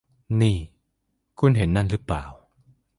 [0.41, 0.57] นี่
[1.39, 2.23] คุณเห็นนั่นรึเปล่า